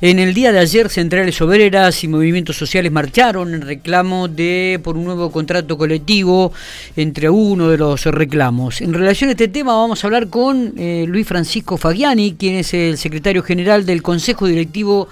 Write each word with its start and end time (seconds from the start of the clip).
En 0.00 0.20
el 0.20 0.32
día 0.32 0.52
de 0.52 0.60
ayer, 0.60 0.88
centrales 0.90 1.40
obreras 1.40 2.04
y 2.04 2.08
movimientos 2.08 2.56
sociales 2.56 2.92
marcharon 2.92 3.52
en 3.52 3.62
reclamo 3.62 4.28
de 4.28 4.78
por 4.84 4.96
un 4.96 5.04
nuevo 5.04 5.32
contrato 5.32 5.76
colectivo 5.76 6.52
entre 6.94 7.28
uno 7.28 7.68
de 7.68 7.78
los 7.78 8.04
reclamos. 8.04 8.80
En 8.80 8.94
relación 8.94 9.28
a 9.28 9.32
este 9.32 9.48
tema 9.48 9.74
vamos 9.74 10.04
a 10.04 10.06
hablar 10.06 10.28
con 10.28 10.74
eh, 10.78 11.04
Luis 11.08 11.26
Francisco 11.26 11.76
Fagiani, 11.76 12.34
quien 12.34 12.54
es 12.54 12.72
el 12.74 12.96
secretario 12.96 13.42
general 13.42 13.84
del 13.84 14.00
Consejo 14.00 14.46
Directivo 14.46 15.08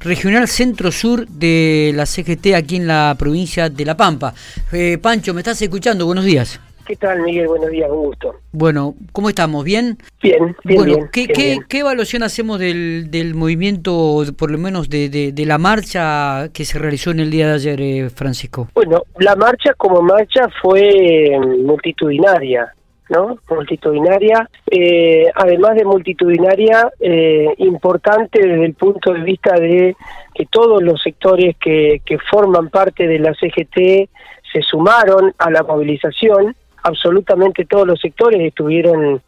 Regional 0.00 0.48
Centro 0.48 0.90
Sur 0.90 1.28
de 1.28 1.92
la 1.94 2.06
CGT 2.06 2.54
aquí 2.54 2.76
en 2.76 2.86
la 2.86 3.14
provincia 3.18 3.68
de 3.68 3.84
La 3.84 3.94
Pampa. 3.94 4.32
Eh, 4.72 4.96
Pancho, 5.02 5.34
¿me 5.34 5.42
estás 5.42 5.60
escuchando? 5.60 6.06
Buenos 6.06 6.24
días. 6.24 6.58
¿Qué 6.90 6.96
tal, 6.96 7.22
Miguel? 7.22 7.46
Buenos 7.46 7.70
días, 7.70 7.88
un 7.88 8.06
gusto. 8.06 8.34
Bueno, 8.50 8.96
¿cómo 9.12 9.28
estamos? 9.28 9.64
¿Bien? 9.64 9.96
Bien, 10.20 10.56
bien, 10.64 10.76
bueno, 10.76 10.94
bien, 10.96 11.08
¿qué, 11.12 11.20
bien, 11.20 11.36
qué, 11.36 11.42
bien. 11.44 11.64
qué 11.68 11.78
evaluación 11.78 12.24
hacemos 12.24 12.58
del, 12.58 13.12
del 13.12 13.36
movimiento, 13.36 14.24
por 14.36 14.50
lo 14.50 14.58
menos 14.58 14.90
de, 14.90 15.08
de, 15.08 15.30
de 15.30 15.46
la 15.46 15.56
marcha 15.56 16.48
que 16.52 16.64
se 16.64 16.80
realizó 16.80 17.12
en 17.12 17.20
el 17.20 17.30
día 17.30 17.46
de 17.46 17.54
ayer, 17.54 17.80
eh, 17.80 18.10
Francisco? 18.10 18.66
Bueno, 18.74 19.04
la 19.20 19.36
marcha 19.36 19.72
como 19.74 20.02
marcha 20.02 20.48
fue 20.60 21.38
multitudinaria, 21.62 22.74
¿no? 23.08 23.38
Multitudinaria, 23.48 24.50
eh, 24.68 25.30
además 25.36 25.76
de 25.76 25.84
multitudinaria, 25.84 26.90
eh, 26.98 27.54
importante 27.58 28.44
desde 28.44 28.64
el 28.64 28.74
punto 28.74 29.12
de 29.12 29.20
vista 29.20 29.54
de 29.54 29.94
que 30.34 30.46
todos 30.46 30.82
los 30.82 31.00
sectores 31.00 31.54
que, 31.58 32.02
que 32.04 32.18
forman 32.18 32.68
parte 32.68 33.06
de 33.06 33.20
la 33.20 33.32
CGT 33.34 34.10
se 34.52 34.62
sumaron 34.68 35.32
a 35.38 35.52
la 35.52 35.62
movilización, 35.62 36.56
absolutamente 36.82 37.64
todos 37.64 37.86
los 37.86 38.00
sectores 38.00 38.40
estuvieron 38.40 39.22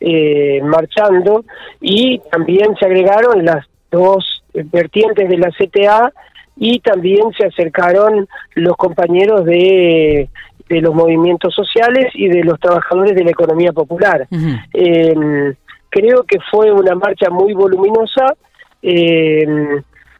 eh, 0.00 0.60
marchando 0.62 1.44
y 1.80 2.20
también 2.30 2.76
se 2.78 2.86
agregaron 2.86 3.44
las 3.44 3.66
dos 3.90 4.44
vertientes 4.52 5.28
de 5.28 5.38
la 5.38 5.50
CTA 5.50 6.12
y 6.56 6.80
también 6.80 7.32
se 7.36 7.46
acercaron 7.46 8.28
los 8.54 8.76
compañeros 8.76 9.44
de, 9.44 10.28
de 10.68 10.80
los 10.80 10.94
movimientos 10.94 11.54
sociales 11.54 12.06
y 12.14 12.28
de 12.28 12.44
los 12.44 12.58
trabajadores 12.60 13.14
de 13.14 13.24
la 13.24 13.30
economía 13.30 13.72
popular. 13.72 14.26
Eh, 14.74 15.54
creo 15.88 16.24
que 16.24 16.38
fue 16.50 16.72
una 16.72 16.94
marcha 16.94 17.30
muy 17.30 17.54
voluminosa, 17.54 18.34
eh, 18.82 19.46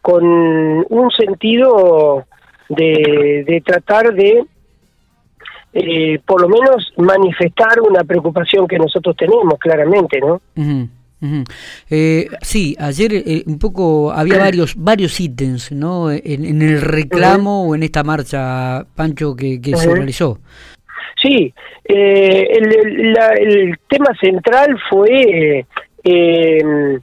con 0.01 0.25
un 0.25 1.11
sentido 1.11 2.25
de, 2.69 3.45
de 3.47 3.63
tratar 3.65 4.15
de, 4.15 4.45
eh, 5.73 6.19
por 6.27 6.41
lo 6.43 6.49
menos, 6.49 6.93
manifestar 6.97 7.81
una 7.81 8.05
preocupación 8.05 8.67
que 8.67 8.79
nosotros 8.79 9.17
tenemos, 9.17 9.55
claramente, 9.59 10.21
¿no? 10.21 10.41
Ujú. 10.57 10.89
Eh, 11.91 12.29
sí, 12.43 12.77
ayer 12.79 13.13
eh, 13.13 13.43
un 13.47 13.59
poco 13.59 14.13
había 14.13 14.39
varios 14.49 14.75
varios 14.77 15.19
ítems, 15.21 15.73
¿no? 15.73 16.11
En, 16.13 16.45
en 16.45 16.63
el 16.63 16.81
reclamo 16.81 17.69
o 17.69 17.75
en 17.75 17.83
esta 17.83 18.03
marcha, 18.05 18.87
Pancho, 18.95 19.35
que, 19.35 19.61
que 19.61 19.75
se 19.77 19.93
realizó. 19.93 20.39
Sí, 21.21 21.53
eh, 21.85 22.49
el, 22.53 22.73
el- 22.73 23.13
la- 23.13 23.33
el 23.35 23.77
tema 23.89 24.15
central 24.21 24.79
fue 24.89 25.67
eh, 26.05 26.99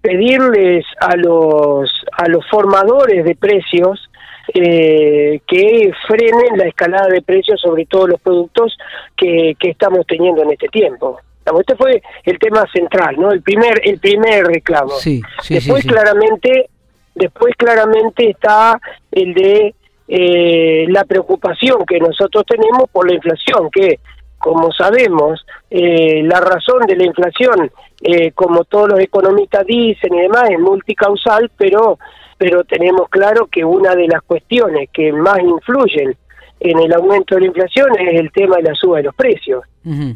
pedirles 0.00 0.84
a 1.00 1.14
los 1.16 1.92
a 2.12 2.28
los 2.28 2.44
formadores 2.50 3.24
de 3.24 3.36
precios 3.36 4.09
eh, 4.54 5.40
que 5.46 5.92
frenen 6.06 6.58
la 6.58 6.66
escalada 6.66 7.08
de 7.08 7.22
precios 7.22 7.60
sobre 7.60 7.86
todos 7.86 8.08
los 8.08 8.20
productos 8.20 8.76
que, 9.16 9.56
que 9.58 9.70
estamos 9.70 10.06
teniendo 10.06 10.42
en 10.42 10.52
este 10.52 10.68
tiempo. 10.68 11.18
Este 11.58 11.74
fue 11.76 12.02
el 12.24 12.38
tema 12.38 12.64
central, 12.72 13.16
¿no? 13.18 13.32
El 13.32 13.42
primer 13.42 13.80
el 13.84 13.98
primer 13.98 14.46
reclamo. 14.46 14.90
Sí, 14.90 15.20
sí, 15.42 15.54
después 15.54 15.82
sí. 15.82 15.88
claramente 15.88 16.70
después 17.14 17.54
claramente 17.56 18.30
está 18.30 18.80
el 19.10 19.34
de 19.34 19.74
eh, 20.06 20.86
la 20.88 21.04
preocupación 21.04 21.84
que 21.86 21.98
nosotros 21.98 22.44
tenemos 22.46 22.88
por 22.90 23.08
la 23.08 23.14
inflación 23.14 23.68
que 23.70 23.98
como 24.38 24.72
sabemos 24.72 25.44
eh, 25.70 26.22
la 26.24 26.40
razón 26.40 26.86
de 26.86 26.96
la 26.96 27.04
inflación 27.04 27.70
eh, 28.02 28.32
como 28.32 28.64
todos 28.64 28.88
los 28.90 29.00
economistas 29.00 29.66
dicen 29.66 30.14
y 30.14 30.22
demás 30.22 30.50
es 30.50 30.58
multicausal 30.58 31.50
pero 31.56 31.98
pero 32.40 32.64
tenemos 32.64 33.06
claro 33.10 33.46
que 33.52 33.62
una 33.62 33.94
de 33.94 34.08
las 34.08 34.22
cuestiones 34.22 34.88
que 34.90 35.12
más 35.12 35.38
influyen 35.40 36.16
en 36.58 36.78
el 36.78 36.90
aumento 36.94 37.34
de 37.34 37.42
la 37.42 37.46
inflación 37.48 37.88
es 37.98 38.18
el 38.18 38.32
tema 38.32 38.56
de 38.56 38.62
la 38.62 38.74
suba 38.74 38.96
de 38.96 39.02
los 39.04 39.14
precios. 39.14 39.62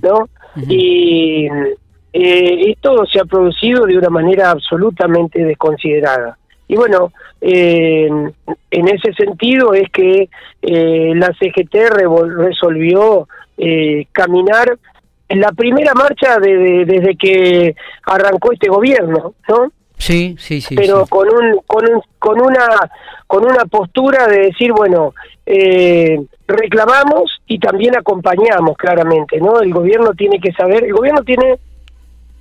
¿no? 0.03 0.27
Y 0.73 1.47
eh, 2.15 2.71
esto 2.71 3.05
se 3.07 3.21
ha 3.21 3.25
producido 3.27 3.85
de 3.85 3.99
una 3.99 4.09
manera 4.09 4.51
absolutamente 4.53 5.45
desconsiderada. 5.45 6.39
Y 6.67 6.77
bueno, 6.77 7.13
eh, 7.43 8.09
en 8.71 8.89
ese 8.89 9.13
sentido 9.13 9.75
es 9.75 9.91
que 9.91 10.31
eh, 10.63 11.13
la 11.15 11.29
CGT 11.39 11.75
resolvió 12.39 13.29
eh, 13.59 14.07
caminar 14.13 14.79
en 15.29 15.41
la 15.41 15.53
primera 15.53 15.93
marcha 15.95 16.39
de- 16.39 16.57
de- 16.57 16.85
desde 16.87 17.17
que 17.17 17.75
arrancó 18.07 18.53
este 18.53 18.69
gobierno, 18.69 19.35
¿no? 19.49 19.73
Sí, 19.99 20.37
sí, 20.39 20.61
sí. 20.61 20.75
pero 20.77 21.05
sí. 21.05 21.11
con 21.11 21.29
un 21.33 21.61
con 21.67 21.85
un, 21.91 22.03
con 22.19 22.41
una 22.41 22.67
con 23.27 23.45
una 23.45 23.65
postura 23.65 24.27
de 24.27 24.39
decir 24.47 24.73
bueno 24.73 25.15
eh, 25.47 26.21
reclamamos 26.47 27.41
y 27.47 27.59
también 27.59 27.97
acompañamos 27.97 28.77
claramente 28.77 29.39
no 29.41 29.61
el 29.61 29.73
gobierno 29.73 30.13
tiene 30.15 30.39
que 30.41 30.53
saber 30.53 30.85
el 30.85 30.93
gobierno 30.93 31.23
tiene 31.23 31.59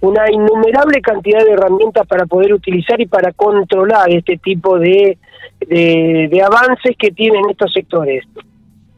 una 0.01 0.29
innumerable 0.29 0.99
cantidad 1.01 1.45
de 1.45 1.51
herramientas 1.53 2.05
para 2.07 2.25
poder 2.25 2.53
utilizar 2.53 2.99
y 2.99 3.05
para 3.05 3.31
controlar 3.31 4.09
este 4.11 4.35
tipo 4.37 4.77
de, 4.77 5.17
de, 5.61 6.27
de 6.29 6.41
avances 6.41 6.97
que 6.99 7.11
tienen 7.11 7.49
estos 7.49 7.71
sectores. 7.71 8.25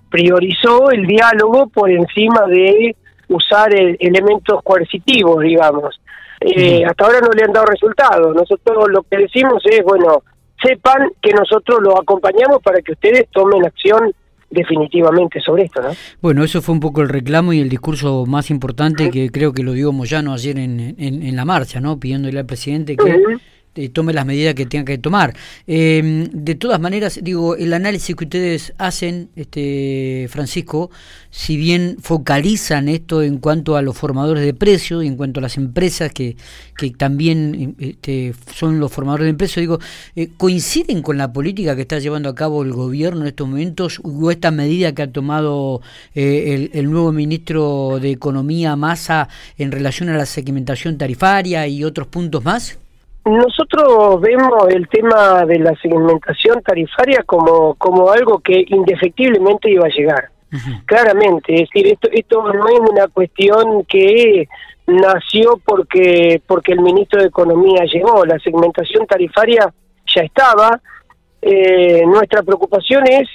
Priorizó 0.09 0.89
el 0.89 1.05
diálogo 1.05 1.67
por 1.67 1.91
encima 1.91 2.47
de 2.47 2.95
usar 3.27 3.71
el- 3.75 3.97
elementos 3.99 4.63
coercitivos, 4.63 5.41
digamos. 5.43 6.01
Eh. 6.45 6.85
Hasta 6.85 7.05
ahora 7.05 7.19
no 7.21 7.29
le 7.31 7.43
han 7.43 7.53
dado 7.53 7.65
resultados. 7.65 8.35
Nosotros 8.35 8.87
lo 8.89 9.03
que 9.03 9.17
decimos 9.17 9.63
es, 9.65 9.83
bueno, 9.83 10.23
sepan 10.61 11.09
que 11.21 11.31
nosotros 11.33 11.79
los 11.81 11.95
acompañamos 11.95 12.61
para 12.61 12.81
que 12.81 12.91
ustedes 12.91 13.27
tomen 13.31 13.65
acción 13.65 14.13
definitivamente 14.49 15.41
sobre 15.41 15.63
esto, 15.63 15.81
¿no? 15.81 15.89
Bueno, 16.21 16.43
eso 16.43 16.61
fue 16.61 16.73
un 16.73 16.79
poco 16.79 17.01
el 17.01 17.09
reclamo 17.09 17.51
y 17.51 17.59
el 17.59 17.69
discurso 17.69 18.25
más 18.25 18.49
importante 18.49 19.09
que 19.09 19.29
creo 19.31 19.53
que 19.53 19.63
lo 19.63 19.73
dio 19.73 19.91
Moyano 19.91 20.33
ayer 20.33 20.57
en, 20.59 20.95
en, 20.97 21.23
en 21.23 21.35
la 21.35 21.45
marcha, 21.45 21.81
¿no? 21.81 21.99
Pidiéndole 21.99 22.39
al 22.39 22.45
presidente 22.45 22.95
que. 22.95 23.21
Tome 23.93 24.13
las 24.13 24.25
medidas 24.25 24.55
que 24.55 24.65
tenga 24.65 24.85
que 24.85 24.97
tomar. 24.97 25.35
Eh, 25.67 26.29
de 26.31 26.55
todas 26.55 26.79
maneras, 26.79 27.19
digo, 27.21 27.55
el 27.55 27.73
análisis 27.73 28.15
que 28.15 28.23
ustedes 28.23 28.73
hacen, 28.77 29.29
este 29.35 30.27
Francisco, 30.29 30.89
si 31.29 31.57
bien 31.57 31.97
focalizan 32.01 32.87
esto 32.87 33.21
en 33.21 33.39
cuanto 33.39 33.75
a 33.75 33.81
los 33.81 33.97
formadores 33.97 34.45
de 34.45 34.53
precios 34.53 35.03
y 35.03 35.07
en 35.07 35.17
cuanto 35.17 35.39
a 35.39 35.43
las 35.43 35.57
empresas 35.57 36.11
que, 36.13 36.37
que 36.77 36.91
también 36.91 37.75
eh, 37.77 37.89
este, 37.89 38.33
son 38.53 38.79
los 38.79 38.91
formadores 38.91 39.27
de 39.27 39.33
precios, 39.33 39.61
digo, 39.61 39.79
eh, 40.15 40.29
¿coinciden 40.37 41.01
con 41.01 41.17
la 41.17 41.33
política 41.33 41.75
que 41.75 41.81
está 41.81 41.99
llevando 41.99 42.29
a 42.29 42.35
cabo 42.35 42.63
el 42.63 42.71
gobierno 42.71 43.21
en 43.21 43.27
estos 43.27 43.47
momentos 43.47 43.99
o 44.03 44.31
esta 44.31 44.51
medida 44.51 44.93
que 44.93 45.01
ha 45.01 45.11
tomado 45.11 45.81
eh, 46.13 46.69
el, 46.73 46.79
el 46.79 46.89
nuevo 46.89 47.11
ministro 47.11 47.99
de 48.01 48.11
Economía, 48.11 48.75
Massa, 48.75 49.27
en 49.57 49.71
relación 49.71 50.09
a 50.09 50.17
la 50.17 50.25
segmentación 50.25 50.97
tarifaria 50.97 51.67
y 51.67 51.83
otros 51.83 52.07
puntos 52.07 52.43
más? 52.45 52.77
Nosotros 53.25 54.21
vemos 54.21 54.67
el 54.69 54.87
tema 54.87 55.45
de 55.45 55.57
la 55.57 55.75
segmentación 55.81 56.61
tarifaria 56.61 57.23
como, 57.25 57.73
como 57.73 58.11
algo 58.11 58.39
que 58.39 58.63
indefectiblemente 58.67 59.71
iba 59.71 59.87
a 59.87 59.89
llegar, 59.89 60.29
claramente. 60.85 61.55
Es 61.55 61.69
decir, 61.69 61.87
esto, 61.91 62.07
esto 62.11 62.53
no 62.53 62.67
es 62.67 62.79
una 62.79 63.07
cuestión 63.07 63.83
que 63.85 64.47
nació 64.85 65.59
porque, 65.65 66.39
porque 66.45 66.73
el 66.73 66.81
ministro 66.81 67.19
de 67.19 67.29
Economía 67.29 67.85
llegó. 67.91 68.23
La 68.25 68.37
segmentación 68.37 69.07
tarifaria 69.07 69.73
ya 70.05 70.21
estaba. 70.21 70.79
Eh, 71.41 72.03
nuestra 72.05 72.43
preocupación 72.43 73.07
es 73.07 73.27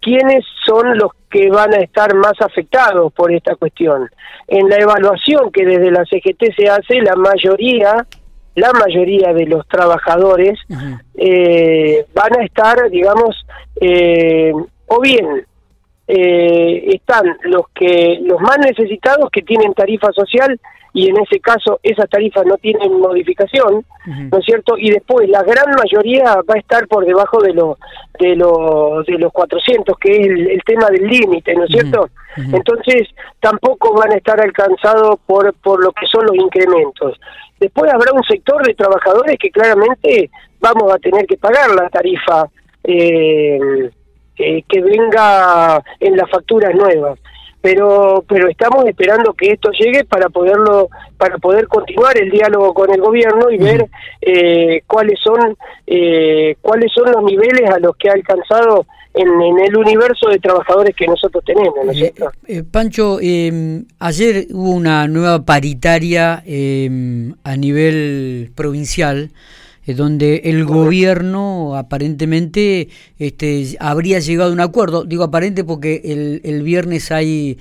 quiénes 0.00 0.46
son 0.64 0.96
los 0.96 1.12
que 1.30 1.50
van 1.50 1.74
a 1.74 1.78
estar 1.78 2.14
más 2.14 2.40
afectados 2.40 3.12
por 3.12 3.30
esta 3.32 3.54
cuestión. 3.56 4.08
En 4.48 4.66
la 4.70 4.76
evaluación 4.76 5.52
que 5.52 5.66
desde 5.66 5.90
la 5.90 6.06
CGT 6.06 6.54
se 6.56 6.70
hace, 6.70 7.02
la 7.02 7.16
mayoría 7.16 8.06
la 8.54 8.72
mayoría 8.72 9.32
de 9.32 9.46
los 9.46 9.66
trabajadores 9.68 10.58
eh, 11.14 12.04
van 12.14 12.40
a 12.40 12.44
estar, 12.44 12.90
digamos, 12.90 13.36
eh, 13.80 14.52
o 14.86 15.00
bien 15.00 15.46
eh, 16.12 16.94
están 16.94 17.24
los 17.42 17.68
que 17.72 18.18
los 18.22 18.40
más 18.40 18.58
necesitados 18.58 19.30
que 19.30 19.42
tienen 19.42 19.72
tarifa 19.74 20.10
social 20.12 20.58
y 20.92 21.08
en 21.08 21.20
ese 21.20 21.38
caso 21.38 21.78
esas 21.84 22.10
tarifas 22.10 22.44
no 22.46 22.56
tienen 22.56 22.98
modificación, 22.98 23.84
¿no 24.06 24.38
es 24.38 24.44
cierto? 24.44 24.76
Y 24.76 24.90
después 24.90 25.28
la 25.28 25.44
gran 25.44 25.72
mayoría 25.76 26.34
va 26.42 26.54
a 26.54 26.58
estar 26.58 26.88
por 26.88 27.06
debajo 27.06 27.40
de 27.40 27.54
los 27.54 27.78
de 28.18 28.34
los 28.34 29.06
de 29.06 29.18
los 29.18 29.32
400, 29.32 29.96
que 29.98 30.20
es 30.20 30.26
el, 30.26 30.60
tema 30.66 30.88
del 30.88 31.06
límite, 31.06 31.54
¿no 31.54 31.62
es 31.62 31.70
cierto? 31.70 32.08
Entonces 32.36 33.06
tampoco 33.38 33.94
van 33.94 34.10
a 34.10 34.16
estar 34.16 34.40
alcanzados 34.40 35.20
por 35.26 35.54
por 35.62 35.84
lo 35.84 35.92
que 35.92 36.06
son 36.06 36.26
los 36.26 36.34
incrementos. 36.34 37.20
Después 37.60 37.92
habrá 37.92 38.12
un 38.12 38.24
sector 38.24 38.66
de 38.66 38.74
trabajadores 38.74 39.38
que 39.38 39.50
claramente 39.50 40.28
vamos 40.58 40.92
a 40.92 40.98
tener 40.98 41.24
que 41.26 41.36
pagar 41.36 41.70
la 41.70 41.88
tarifa 41.88 42.48
eh, 42.82 43.90
que 44.68 44.80
venga 44.80 45.82
en 46.00 46.16
las 46.16 46.30
facturas 46.30 46.74
nuevas 46.74 47.18
pero 47.60 48.24
pero 48.26 48.48
estamos 48.48 48.84
esperando 48.86 49.34
que 49.34 49.52
esto 49.52 49.70
llegue 49.72 50.04
para 50.04 50.28
poderlo 50.28 50.88
para 51.18 51.36
poder 51.38 51.66
continuar 51.66 52.16
el 52.18 52.30
diálogo 52.30 52.72
con 52.72 52.92
el 52.92 53.00
gobierno 53.00 53.50
y 53.50 53.58
ver 53.58 53.86
eh, 54.22 54.82
cuáles 54.86 55.18
son 55.22 55.56
eh, 55.86 56.56
cuáles 56.60 56.90
son 56.92 57.12
los 57.12 57.22
niveles 57.24 57.70
a 57.70 57.78
los 57.78 57.96
que 57.96 58.08
ha 58.08 58.14
alcanzado 58.14 58.86
en, 59.12 59.28
el 59.58 59.76
universo 59.76 60.28
de 60.28 60.38
trabajadores 60.38 60.94
que 60.94 61.06
nosotros 61.06 61.44
tenemos 61.44 61.74
¿no 61.84 61.90
es 61.90 62.12
eh, 62.46 62.62
Pancho 62.70 63.18
em, 63.20 63.84
ayer 63.98 64.46
hubo 64.52 64.70
una 64.70 65.06
nueva 65.08 65.44
paritaria 65.44 66.42
em, 66.46 67.34
a 67.44 67.56
nivel 67.56 68.52
provincial 68.54 69.30
donde 69.86 70.42
el 70.44 70.64
gobierno 70.64 71.76
aparentemente 71.76 72.88
este, 73.18 73.76
habría 73.80 74.20
llegado 74.20 74.50
a 74.50 74.52
un 74.52 74.60
acuerdo. 74.60 75.04
Digo 75.04 75.24
aparente 75.24 75.64
porque 75.64 76.02
el, 76.04 76.40
el 76.44 76.62
viernes 76.62 77.10
hay, 77.10 77.58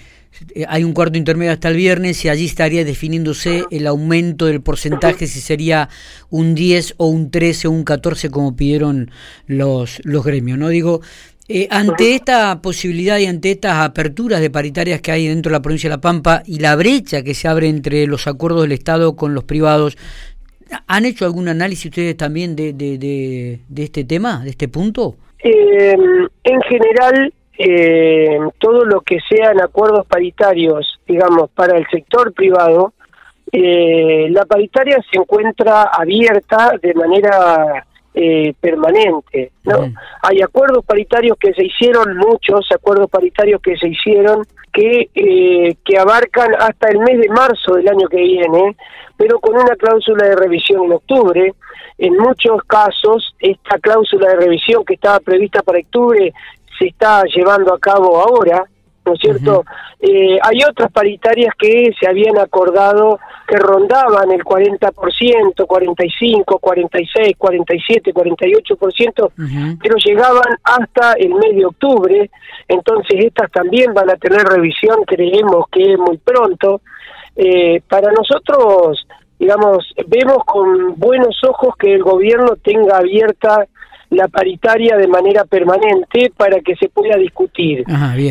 hay 0.67 0.83
un 0.83 0.93
cuarto 0.93 1.17
intermedio 1.17 1.51
hasta 1.51 1.69
el 1.69 1.75
viernes 1.75 2.23
y 2.25 2.29
allí 2.29 2.45
estaría 2.45 2.85
definiéndose 2.85 3.63
el 3.71 3.87
aumento 3.87 4.45
del 4.45 4.61
porcentaje, 4.61 5.27
si 5.27 5.41
sería 5.41 5.89
un 6.29 6.55
10 6.55 6.95
o 6.97 7.07
un 7.07 7.31
13 7.31 7.67
o 7.67 7.71
un 7.71 7.83
14 7.83 8.29
como 8.29 8.55
pidieron 8.55 9.11
los, 9.47 9.99
los 10.03 10.23
gremios. 10.23 10.57
¿no? 10.57 10.69
Digo, 10.69 11.01
eh, 11.51 11.67
ante 11.71 12.13
esta 12.13 12.61
posibilidad 12.61 13.17
y 13.17 13.25
ante 13.25 13.49
estas 13.49 13.83
aperturas 13.83 14.39
de 14.39 14.51
paritarias 14.51 15.01
que 15.01 15.11
hay 15.11 15.27
dentro 15.27 15.49
de 15.49 15.53
la 15.53 15.63
provincia 15.63 15.89
de 15.89 15.95
La 15.95 16.01
Pampa 16.01 16.43
y 16.45 16.59
la 16.59 16.75
brecha 16.75 17.23
que 17.23 17.33
se 17.33 17.47
abre 17.47 17.69
entre 17.69 18.05
los 18.05 18.27
acuerdos 18.27 18.61
del 18.61 18.71
Estado 18.71 19.15
con 19.15 19.33
los 19.33 19.45
privados, 19.45 19.97
¿Han 20.87 21.05
hecho 21.05 21.25
algún 21.25 21.47
análisis 21.47 21.85
ustedes 21.85 22.17
también 22.17 22.55
de, 22.55 22.73
de, 22.73 23.83
este 23.83 24.03
tema, 24.03 24.41
de 24.43 24.51
este 24.51 24.67
punto? 24.67 25.15
Eh, 25.39 25.95
en 26.43 26.61
general, 26.61 27.33
eh, 27.57 28.39
todo 28.59 28.85
lo 28.85 29.01
que 29.01 29.19
sean 29.29 29.59
acuerdos 29.61 30.05
paritarios, 30.05 30.99
digamos, 31.07 31.49
para 31.51 31.77
el 31.77 31.85
sector 31.91 32.33
privado, 32.33 32.93
eh, 33.51 34.27
la 34.29 34.45
paritaria 34.45 34.97
se 35.11 35.19
encuentra 35.19 35.83
abierta 35.83 36.73
de 36.81 36.93
manera 36.93 37.85
eh, 38.13 38.53
permanente, 38.59 39.51
¿no? 39.63 39.93
Hay 40.23 40.41
acuerdos 40.41 40.83
paritarios 40.83 41.37
que 41.39 41.53
se 41.53 41.65
hicieron, 41.65 42.17
muchos 42.17 42.67
acuerdos 42.73 43.09
paritarios 43.09 43.61
que 43.61 43.77
se 43.77 43.87
hicieron 43.87 44.45
que, 44.73 45.09
eh, 45.13 45.75
que 45.85 45.97
abarcan 45.97 46.53
hasta 46.59 46.89
el 46.89 46.99
mes 46.99 47.19
de 47.19 47.29
marzo 47.29 47.75
del 47.75 47.87
año 47.87 48.07
que 48.07 48.17
viene, 48.17 48.75
pero 49.17 49.39
con 49.39 49.55
una 49.55 49.75
cláusula 49.75 50.27
de 50.27 50.35
revisión 50.35 50.85
en 50.85 50.93
octubre. 50.93 51.53
En 51.97 52.15
muchos 52.15 52.63
casos, 52.63 53.35
esta 53.39 53.77
cláusula 53.79 54.29
de 54.29 54.35
revisión 54.37 54.85
que 54.85 54.93
estaba 54.93 55.19
prevista 55.19 55.61
para 55.61 55.79
octubre 55.79 56.33
se 56.77 56.87
está 56.87 57.23
llevando 57.23 57.73
a 57.73 57.79
cabo 57.79 58.21
ahora, 58.21 58.63
¿no 59.09 59.15
es 59.15 59.19
cierto? 59.21 59.65
eh, 59.99 60.37
hay 60.41 60.59
otras 60.69 60.91
paritarias 60.91 61.53
que 61.57 61.91
se 61.99 62.07
habían 62.07 62.37
acordado 62.37 63.19
que 63.47 63.57
rondaban 63.57 64.31
el 64.31 64.43
40%, 64.43 65.65
45, 65.65 66.59
46, 66.59 67.35
47, 67.37 68.13
48%, 68.13 69.31
pero 69.81 69.95
llegaban 69.97 70.55
hasta 70.63 71.13
el 71.13 71.33
mes 71.33 71.55
de 71.55 71.65
octubre, 71.65 72.29
entonces 72.67 73.25
estas 73.25 73.51
también 73.51 73.93
van 73.93 74.09
a 74.11 74.15
tener 74.15 74.43
revisión, 74.43 75.03
creemos 75.05 75.65
que 75.71 75.97
muy 75.97 76.17
pronto. 76.17 76.81
Eh, 77.35 77.81
para 77.89 78.11
nosotros, 78.11 79.07
digamos, 79.39 79.93
vemos 80.07 80.43
con 80.45 80.95
buenos 80.99 81.41
ojos 81.43 81.75
que 81.77 81.93
el 81.95 82.03
gobierno 82.03 82.55
tenga 82.61 82.97
abierta 82.97 83.65
la 84.09 84.27
paritaria 84.27 84.97
de 84.97 85.07
manera 85.07 85.45
permanente 85.45 86.31
para 86.35 86.59
que 86.61 86.75
se 86.75 86.89
pueda 86.89 87.15
discutir. 87.17 87.83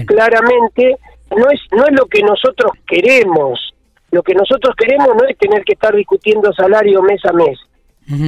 Claramente 0.07 0.97
no 1.37 1.51
es 1.51 1.61
no 1.73 1.85
es 1.87 1.93
lo 1.93 2.07
que 2.07 2.23
nosotros 2.23 2.73
queremos. 2.87 3.75
Lo 4.11 4.23
que 4.23 4.35
nosotros 4.35 4.75
queremos 4.77 5.09
no 5.09 5.27
es 5.29 5.37
tener 5.37 5.65
que 5.65 5.75
estar 5.75 5.95
discutiendo 5.95 6.53
salario 6.53 7.03
mes 7.03 7.25
a 7.25 7.33
mes. 7.33 7.59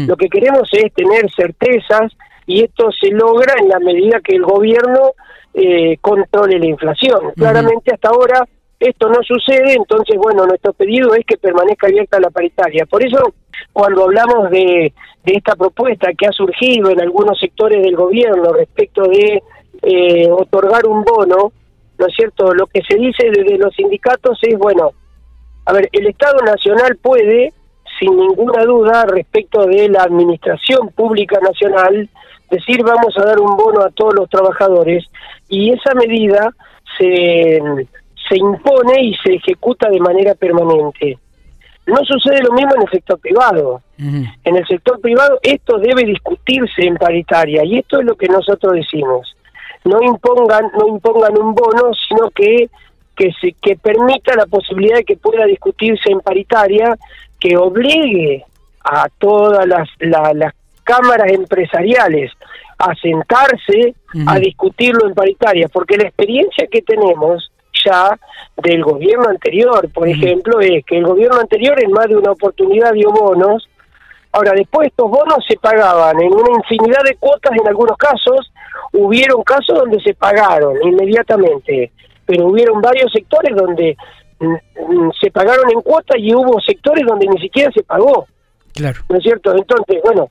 Lo 0.06 0.14
que 0.16 0.28
queremos 0.28 0.68
es 0.72 0.92
tener 0.92 1.30
certezas 1.34 2.12
y 2.46 2.62
esto 2.62 2.90
se 2.92 3.10
logra 3.10 3.54
en 3.58 3.68
la 3.68 3.78
medida 3.78 4.20
que 4.20 4.36
el 4.36 4.42
gobierno 4.42 5.12
eh, 5.54 5.96
controle 6.02 6.58
la 6.58 6.66
inflación. 6.66 7.32
Claramente 7.34 7.94
hasta 7.94 8.10
ahora 8.10 8.46
esto 8.80 9.10
no 9.10 9.22
sucede, 9.22 9.74
entonces 9.74 10.16
bueno, 10.16 10.46
nuestro 10.46 10.72
pedido 10.72 11.14
es 11.14 11.24
que 11.26 11.36
permanezca 11.36 11.86
abierta 11.86 12.18
la 12.18 12.30
paritaria. 12.30 12.86
Por 12.86 13.04
eso 13.04 13.34
cuando 13.72 14.04
hablamos 14.04 14.50
de, 14.50 14.92
de 15.24 15.32
esta 15.32 15.54
propuesta 15.54 16.12
que 16.16 16.26
ha 16.26 16.32
surgido 16.32 16.90
en 16.90 17.00
algunos 17.00 17.38
sectores 17.38 17.82
del 17.82 17.94
gobierno 17.94 18.52
respecto 18.54 19.02
de 19.02 19.42
eh, 19.82 20.30
otorgar 20.30 20.86
un 20.86 21.04
bono, 21.04 21.52
¿no 21.98 22.06
es 22.06 22.14
cierto? 22.16 22.54
Lo 22.54 22.66
que 22.66 22.80
se 22.88 22.96
dice 22.96 23.30
desde 23.30 23.58
los 23.58 23.74
sindicatos 23.74 24.38
es, 24.42 24.58
bueno, 24.58 24.92
a 25.66 25.72
ver, 25.74 25.88
el 25.92 26.06
Estado 26.06 26.38
Nacional 26.38 26.96
puede, 27.02 27.52
sin 27.98 28.16
ninguna 28.16 28.64
duda, 28.64 29.04
respecto 29.04 29.66
de 29.66 29.90
la 29.90 30.04
Administración 30.04 30.88
Pública 30.88 31.38
Nacional, 31.40 32.08
decir 32.50 32.82
vamos 32.82 33.16
a 33.18 33.26
dar 33.26 33.40
un 33.40 33.56
bono 33.56 33.82
a 33.82 33.90
todos 33.90 34.14
los 34.14 34.28
trabajadores 34.28 35.04
y 35.48 35.72
esa 35.72 35.94
medida 35.94 36.50
se, 36.98 37.60
se 38.30 38.38
impone 38.38 39.02
y 39.02 39.14
se 39.16 39.34
ejecuta 39.34 39.90
de 39.90 40.00
manera 40.00 40.34
permanente. 40.34 41.18
No 41.86 41.96
sucede 42.04 42.42
lo 42.42 42.52
mismo 42.52 42.74
en 42.76 42.82
el 42.82 42.90
sector 42.90 43.18
privado. 43.18 43.82
En 43.98 44.56
el 44.56 44.66
sector 44.66 45.00
privado 45.00 45.38
esto 45.42 45.78
debe 45.78 46.04
discutirse 46.04 46.82
en 46.86 46.94
paritaria 46.96 47.64
y 47.64 47.78
esto 47.78 48.00
es 48.00 48.06
lo 48.06 48.14
que 48.14 48.28
nosotros 48.28 48.74
decimos. 48.74 49.36
No 49.84 50.00
impongan, 50.00 50.70
no 50.78 50.88
impongan 50.88 51.36
un 51.36 51.54
bono, 51.54 51.90
sino 52.08 52.30
que 52.30 52.70
que 53.16 53.32
se 53.38 53.52
que 53.60 53.76
permita 53.76 54.34
la 54.34 54.46
posibilidad 54.46 54.96
de 54.96 55.04
que 55.04 55.16
pueda 55.16 55.44
discutirse 55.44 56.10
en 56.10 56.20
paritaria, 56.20 56.96
que 57.38 57.56
obligue 57.56 58.46
a 58.82 59.08
todas 59.18 59.66
las, 59.66 59.88
las 59.98 60.54
cámaras 60.84 61.30
empresariales 61.30 62.32
a 62.78 62.94
sentarse 62.94 63.94
a 64.26 64.38
discutirlo 64.38 65.06
en 65.06 65.14
paritaria, 65.14 65.68
porque 65.68 65.98
la 65.98 66.04
experiencia 66.04 66.66
que 66.70 66.80
tenemos 66.80 67.49
ya 67.84 68.18
del 68.56 68.82
gobierno 68.82 69.28
anterior, 69.28 69.88
por 69.92 70.08
ejemplo, 70.08 70.60
es 70.60 70.84
que 70.84 70.98
el 70.98 71.04
gobierno 71.04 71.38
anterior 71.40 71.82
en 71.82 71.90
más 71.90 72.08
de 72.08 72.16
una 72.16 72.32
oportunidad 72.32 72.92
dio 72.92 73.10
bonos, 73.10 73.68
ahora 74.32 74.52
después 74.52 74.88
estos 74.88 75.10
bonos 75.10 75.44
se 75.48 75.56
pagaban 75.56 76.20
en 76.20 76.32
una 76.32 76.56
infinidad 76.56 77.02
de 77.04 77.16
cuotas 77.16 77.52
en 77.58 77.66
algunos 77.66 77.96
casos, 77.96 78.52
hubieron 78.92 79.42
casos 79.42 79.78
donde 79.78 80.00
se 80.00 80.14
pagaron 80.14 80.76
inmediatamente, 80.82 81.92
pero 82.26 82.46
hubieron 82.46 82.80
varios 82.80 83.10
sectores 83.12 83.54
donde 83.56 83.96
mm, 84.38 84.54
mm, 84.54 85.10
se 85.20 85.30
pagaron 85.30 85.70
en 85.70 85.80
cuotas 85.80 86.18
y 86.18 86.34
hubo 86.34 86.60
sectores 86.60 87.04
donde 87.06 87.26
ni 87.26 87.40
siquiera 87.40 87.70
se 87.72 87.82
pagó. 87.82 88.26
Claro. 88.74 89.00
¿No 89.08 89.16
es 89.16 89.22
cierto? 89.22 89.52
Entonces, 89.56 90.00
bueno, 90.04 90.28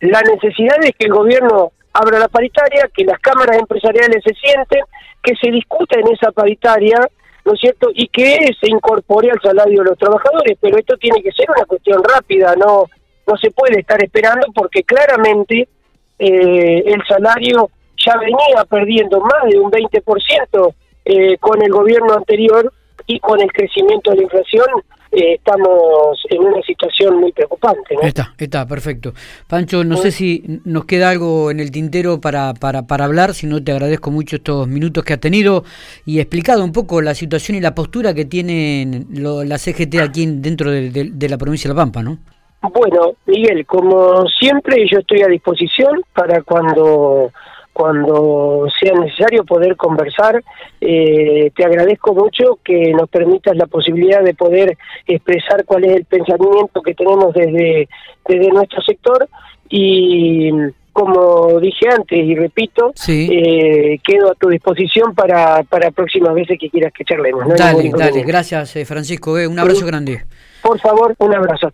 la 0.00 0.20
necesidad 0.22 0.76
es 0.82 0.92
que 0.98 1.06
el 1.06 1.12
gobierno 1.12 1.72
abra 1.92 2.18
la 2.18 2.28
paritaria, 2.28 2.88
que 2.94 3.04
las 3.04 3.18
cámaras 3.20 3.58
empresariales 3.58 4.22
se 4.22 4.34
sienten, 4.34 4.82
que 5.22 5.34
se 5.36 5.50
discuta 5.50 5.98
en 5.98 6.08
esa 6.08 6.30
paritaria, 6.32 6.98
¿no 7.44 7.54
es 7.54 7.60
cierto? 7.60 7.90
Y 7.94 8.08
que 8.08 8.50
se 8.60 8.70
incorpore 8.70 9.30
al 9.30 9.40
salario 9.40 9.82
de 9.82 9.90
los 9.90 9.98
trabajadores, 9.98 10.56
pero 10.60 10.78
esto 10.78 10.96
tiene 10.96 11.22
que 11.22 11.32
ser 11.32 11.46
una 11.50 11.64
cuestión 11.64 12.02
rápida, 12.04 12.54
no 12.56 12.86
no 13.28 13.36
se 13.36 13.50
puede 13.50 13.80
estar 13.80 14.02
esperando 14.02 14.46
porque 14.54 14.82
claramente 14.82 15.68
eh, 16.18 16.82
el 16.86 17.02
salario 17.06 17.70
ya 18.04 18.16
venía 18.16 18.64
perdiendo 18.68 19.20
más 19.20 19.44
de 19.50 19.58
un 19.58 19.70
20% 19.70 20.74
eh, 21.04 21.36
con 21.38 21.62
el 21.62 21.70
gobierno 21.70 22.14
anterior 22.14 22.72
y 23.06 23.20
con 23.20 23.40
el 23.40 23.52
crecimiento 23.52 24.10
de 24.10 24.16
la 24.16 24.22
inflación 24.22 24.66
eh, 25.12 25.34
estamos 25.34 26.20
en 26.30 26.40
una 26.40 26.62
situación 26.62 27.20
muy 27.20 27.32
preocupante. 27.32 27.94
¿no? 27.94 28.02
Está, 28.02 28.34
está, 28.38 28.66
perfecto. 28.66 29.12
Pancho, 29.46 29.84
no 29.84 29.96
sé 29.96 30.10
si 30.10 30.60
nos 30.64 30.84
queda 30.84 31.10
algo 31.10 31.50
en 31.50 31.60
el 31.60 31.70
tintero 31.70 32.20
para, 32.20 32.54
para, 32.54 32.86
para 32.86 33.04
hablar, 33.04 33.34
si 33.34 33.46
no 33.46 33.62
te 33.62 33.72
agradezco 33.72 34.10
mucho 34.10 34.36
estos 34.36 34.68
minutos 34.68 35.04
que 35.04 35.14
has 35.14 35.20
tenido 35.20 35.64
y 36.04 36.20
explicado 36.20 36.64
un 36.64 36.72
poco 36.72 37.00
la 37.00 37.14
situación 37.14 37.56
y 37.56 37.60
la 37.60 37.74
postura 37.74 38.14
que 38.14 38.24
tienen 38.24 39.06
la 39.10 39.58
CGT 39.58 40.00
aquí 40.00 40.26
dentro 40.26 40.70
de, 40.70 40.90
de 40.90 41.28
la 41.28 41.38
provincia 41.38 41.68
de 41.68 41.74
La 41.74 41.80
Pampa, 41.80 42.02
¿no? 42.02 42.18
Bueno, 42.60 43.12
Miguel, 43.26 43.64
como 43.66 44.26
siempre 44.26 44.84
yo 44.90 44.98
estoy 44.98 45.22
a 45.22 45.28
disposición 45.28 46.02
para 46.12 46.42
cuando 46.42 47.30
cuando 47.78 48.66
sea 48.80 48.92
necesario 48.94 49.44
poder 49.44 49.76
conversar. 49.76 50.42
Eh, 50.80 51.52
te 51.54 51.64
agradezco 51.64 52.12
mucho 52.12 52.58
que 52.64 52.92
nos 52.92 53.08
permitas 53.08 53.56
la 53.56 53.66
posibilidad 53.66 54.20
de 54.20 54.34
poder 54.34 54.76
expresar 55.06 55.64
cuál 55.64 55.84
es 55.84 55.96
el 55.98 56.04
pensamiento 56.04 56.82
que 56.82 56.94
tenemos 56.94 57.32
desde, 57.32 57.88
desde 58.26 58.48
nuestro 58.48 58.82
sector 58.82 59.28
y 59.68 60.50
como 60.92 61.60
dije 61.60 61.88
antes 61.88 62.18
y 62.18 62.34
repito, 62.34 62.92
eh, 63.06 64.00
quedo 64.02 64.32
a 64.32 64.34
tu 64.34 64.48
disposición 64.48 65.14
para, 65.14 65.62
para 65.62 65.92
próximas 65.92 66.34
veces 66.34 66.58
que 66.58 66.68
quieras 66.70 66.92
que 66.92 67.04
charlemos. 67.04 67.46
dale, 67.56 67.92
dale, 67.96 68.24
gracias 68.24 68.74
eh, 68.74 68.84
Francisco, 68.84 69.34
un 69.34 69.56
abrazo 69.56 69.86
grande. 69.86 70.24
Por 70.60 70.80
favor, 70.80 71.14
un 71.18 71.34
abrazo. 71.34 71.66